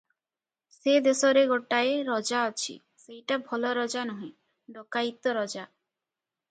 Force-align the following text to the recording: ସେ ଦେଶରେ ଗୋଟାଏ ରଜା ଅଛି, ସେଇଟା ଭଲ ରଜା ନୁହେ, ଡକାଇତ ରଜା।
ସେ 0.75 0.95
ଦେଶରେ 1.07 1.43
ଗୋଟାଏ 1.51 1.91
ରଜା 2.07 2.39
ଅଛି, 2.53 2.77
ସେଇଟା 3.05 3.41
ଭଲ 3.51 3.77
ରଜା 3.83 4.09
ନୁହେ, 4.13 4.33
ଡକାଇତ 4.79 5.41
ରଜା। 5.43 5.71